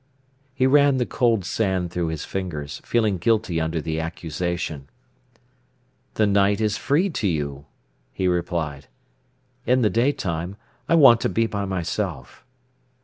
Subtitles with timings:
[0.55, 4.89] He ran the cold sand through his fingers, feeling guilty under the accusation.
[6.15, 7.67] "The night is free to you,"
[8.11, 8.87] he replied.
[9.67, 10.55] "In the daytime
[10.89, 12.43] I want to be by myself."